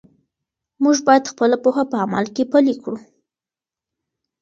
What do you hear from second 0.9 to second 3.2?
باید خپله پوهه په عمل کې پلی کړو.